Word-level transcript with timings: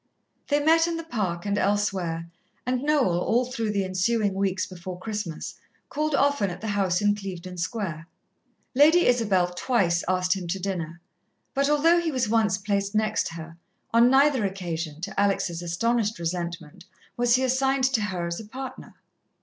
They 0.47 0.59
met 0.59 0.87
in 0.87 0.97
the 0.97 1.03
Park 1.03 1.45
and 1.45 1.59
elsewhere, 1.59 2.27
and 2.65 2.81
Noel, 2.81 3.19
all 3.19 3.45
through 3.45 3.69
the 3.69 3.83
ensuing 3.85 4.33
weeks 4.33 4.65
before 4.65 4.97
Christmas, 4.97 5.59
called 5.89 6.15
often 6.15 6.49
at 6.49 6.59
the 6.59 6.69
house 6.69 7.03
in 7.03 7.13
Clevedon 7.15 7.57
Square. 7.59 8.07
Lady 8.73 9.05
Isabel 9.05 9.53
twice 9.53 10.03
asked 10.07 10.33
him 10.35 10.47
to 10.47 10.59
dinner, 10.59 11.01
but 11.53 11.69
although 11.69 11.99
he 12.01 12.11
was 12.11 12.27
once 12.27 12.57
placed 12.57 12.95
next 12.95 13.33
her, 13.33 13.57
on 13.93 14.09
neither 14.09 14.43
occasion, 14.43 15.01
to 15.01 15.19
Alex' 15.19 15.51
astonished 15.61 16.17
resentment 16.17 16.85
was 17.15 17.35
he 17.35 17.43
assigned 17.43 17.83
to 17.83 18.01
her 18.01 18.25
as 18.25 18.39
a 18.39 18.45
partner. 18.47 18.95